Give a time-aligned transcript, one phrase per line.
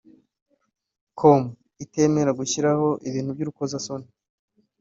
[1.19, 1.41] com
[1.83, 4.07] itemera gushyiraho ibintu by’urukozasoni